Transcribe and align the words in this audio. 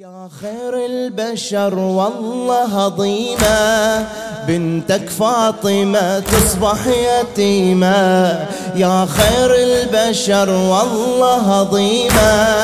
يا 0.00 0.28
خير 0.40 0.86
البشر 0.86 1.74
والله 1.78 2.84
عظيمة 2.84 4.04
بنتك 4.48 5.08
فاطمة 5.08 6.20
تصبح 6.20 6.78
يتيمة 6.86 8.46
يا 8.74 9.06
خير 9.06 9.54
البشر 9.54 10.50
والله 10.50 11.54
عظيمة 11.54 12.56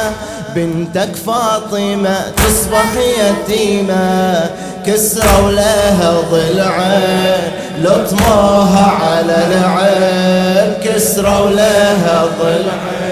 بنتك 0.54 1.14
فاطمة 1.26 2.30
تصبح 2.36 2.92
يتيمة 3.18 4.50
كسروا 4.86 5.50
لها 5.50 6.20
ضلعين 6.30 7.52
لطموها 7.78 8.92
على 9.02 9.46
العين. 9.46 10.74
كسروا 10.84 11.50
لها 11.50 12.24
ضلعين 12.40 13.11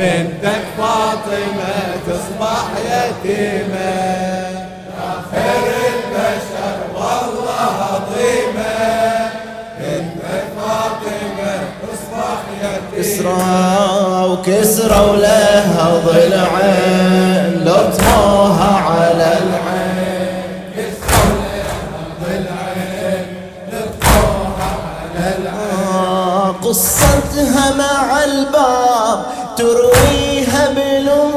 بنتك 0.00 0.64
فاطمة 0.78 1.76
تصبح 2.06 2.64
يتيمة. 2.84 3.90
يا 4.96 5.12
خير 5.30 5.66
البشر 5.92 6.78
والله 6.94 7.72
عظيمة. 7.92 8.74
بنتك 9.78 10.44
فاطمة 10.56 11.52
تصبح 11.82 12.40
يتيمة. 12.62 13.02
كسرى 13.02 13.44
وكسروا 14.30 15.16
لها 15.16 15.86
ضلعين 16.06 17.64
لطموها 17.64 18.72
على 18.76 19.28
العين. 19.42 19.70
آه، 25.92 26.48
قصتها 26.62 27.74
مع 27.74 28.24
الباب 28.24 29.18
ترويها 29.56 29.99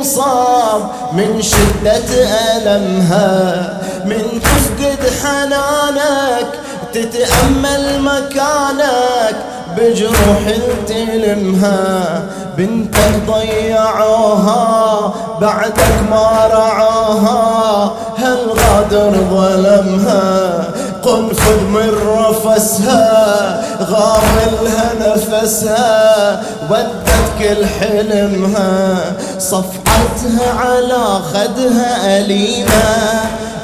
بالانصاب 0.03 0.81
من 1.13 1.41
شدة 1.41 2.27
ألمها 2.55 3.79
من 4.05 4.41
تفقد 4.41 4.99
حنانك 5.23 6.47
تتأمل 6.93 8.01
مكانك 8.01 9.35
بجروح 9.77 10.43
تلمها. 10.87 12.23
بنتك 12.57 13.13
ضيعوها 13.27 15.13
بعدك 15.41 15.93
ما 16.09 16.49
رعوها 16.53 17.93
هالغادر 18.17 19.11
ظلمها؟ 19.31 20.63
قنفذ 21.03 21.59
من 21.63 21.91
رفسها 22.07 23.61
غاملها 23.81 24.93
نفسها. 24.99 26.41
ودت 26.69 27.12
كل 27.39 27.65
حلمها 27.65 29.15
صفعتها 29.39 30.53
على 30.59 31.19
خدها 31.33 32.19
أليمة. 32.19 33.21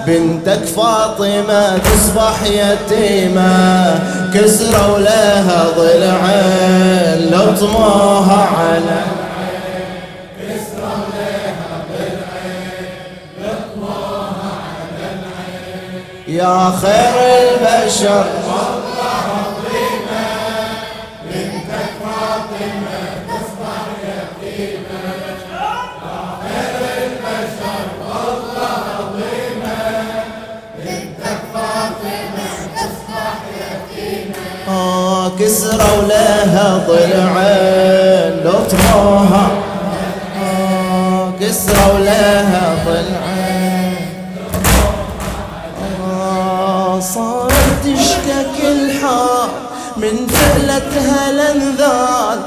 بنتك 0.08 0.66
فاطمة 0.66 1.78
تصبح 1.78 2.44
يتيمة 2.44 4.00
كسروا 4.34 4.98
لها 4.98 5.66
ضلعين 5.78 7.32
لطموها 7.32 8.50
على 8.58 9.02
يا 16.28 16.74
خير 16.82 17.16
البشر. 17.42 18.26
آه 18.50 18.80
كسروا 35.40 36.02
لها 36.08 36.78
ضلعين 36.88 38.44
لطموها 38.46 39.48
آه 40.44 41.32
كسروا 41.42 42.00
لها 42.00 42.76
ضلعين 42.86 43.96
آه 46.04 47.00
صارت 47.00 47.54
تشتكي 47.84 48.72
الحال 48.72 49.50
من 49.98 50.28
فعلتها 50.28 51.30
الانذال 51.30 52.40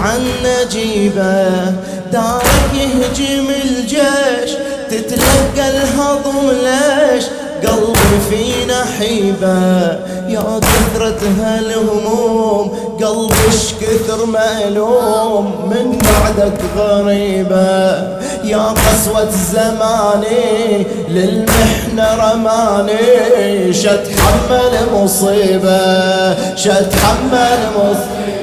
هالبضعة 0.00 0.16
النجيبة 0.16 1.70
دارك 2.12 2.74
يهجم 2.74 3.48
الجيش 3.64 4.50
تتلقى 4.90 5.70
الهضم 5.70 6.50
ليش؟ 6.50 7.24
قلبي 7.66 8.20
في 8.30 8.66
نحيبة. 8.66 9.98
يا 10.28 10.60
كثرة 10.60 11.20
هالهموم 11.40 12.68
قلبي 13.02 13.48
اش 13.48 13.74
كثر 13.80 14.26
مألوم 14.26 15.70
من 15.70 15.98
بعدك 15.98 16.60
غريبة. 16.76 18.20
يا 18.44 18.74
قسوة 18.74 19.30
زماني 19.52 20.86
للمحنة 21.08 22.14
رماني 22.14 23.72
شتحمل 23.72 24.74
مصيبة 24.94 26.56
شتحمل 26.56 27.58
مصيبة. 27.76 28.39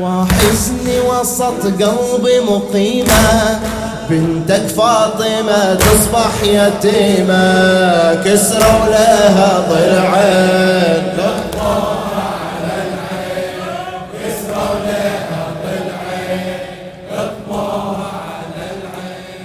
وحزني 0.00 1.00
وسط 1.00 1.62
قلبي 1.82 2.40
مقيمة. 2.40 3.60
بنتك 4.10 4.66
فاطمة 4.66 5.74
تصبح 5.74 6.42
يتيمة. 6.42 8.14
كسروا 8.24 8.86
لها 8.88 9.64
ضلعين 9.70 10.66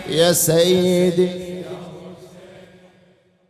يا 0.10 0.34
سيدي 0.34 1.51